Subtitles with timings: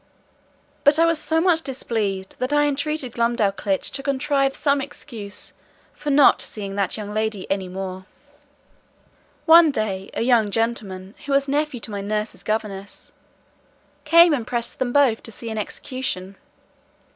[0.83, 5.53] But I was so much displeased, that I entreated Glumdalclitch to contrive some excuse
[5.93, 8.07] for not seeing that young lady any more.
[9.45, 13.11] One day, a young gentleman, who was nephew to my nurse's governess,
[14.03, 16.35] came and pressed them both to see an execution.